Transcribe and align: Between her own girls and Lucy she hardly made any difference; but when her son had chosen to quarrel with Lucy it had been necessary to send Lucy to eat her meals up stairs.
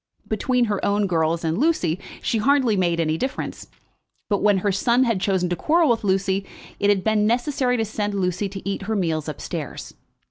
Between 0.27 0.65
her 0.65 0.83
own 0.83 1.05
girls 1.05 1.43
and 1.43 1.59
Lucy 1.59 1.99
she 2.23 2.39
hardly 2.39 2.75
made 2.75 2.99
any 2.99 3.19
difference; 3.19 3.67
but 4.31 4.41
when 4.41 4.57
her 4.65 4.71
son 4.71 5.03
had 5.03 5.21
chosen 5.21 5.47
to 5.49 5.55
quarrel 5.55 5.91
with 5.91 6.03
Lucy 6.03 6.43
it 6.79 6.89
had 6.89 7.03
been 7.03 7.27
necessary 7.27 7.77
to 7.77 7.85
send 7.85 8.15
Lucy 8.15 8.49
to 8.49 8.67
eat 8.67 8.81
her 8.87 8.95
meals 8.95 9.29
up 9.29 9.39
stairs. 9.39 9.93